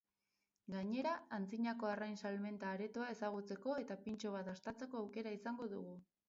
Gainera, 0.75 1.11
antzinako 1.37 1.89
arrain 1.89 2.17
salmenta 2.29 2.71
aretoa 2.77 3.11
ezagutzeko 3.17 3.77
eta 3.83 3.99
pintxo 4.07 4.33
bat 4.39 4.51
dastatzeko 4.53 5.03
aukera 5.05 5.35
izango 5.39 5.71
dugu. 5.77 5.97